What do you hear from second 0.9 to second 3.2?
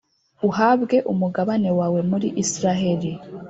umugabane wawe muri Israheli.’